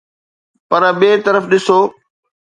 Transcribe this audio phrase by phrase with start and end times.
[0.69, 1.79] پر ٻئي طرف ڏسو